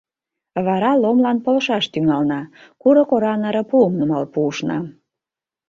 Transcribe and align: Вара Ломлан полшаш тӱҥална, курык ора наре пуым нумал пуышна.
Вара 0.65 0.91
Ломлан 1.01 1.37
полшаш 1.45 1.85
тӱҥална, 1.93 2.41
курык 2.81 3.09
ора 3.15 3.33
наре 3.41 3.63
пуым 3.69 3.93
нумал 3.99 4.25
пуышна. 4.33 4.79